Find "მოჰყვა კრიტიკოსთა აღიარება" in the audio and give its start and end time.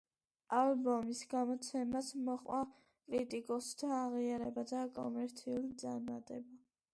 2.29-4.65